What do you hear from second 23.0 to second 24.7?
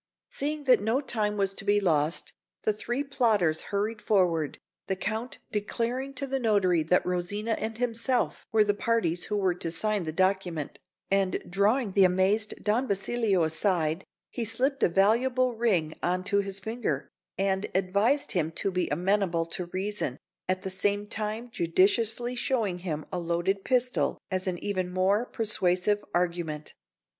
a loaded pistol as an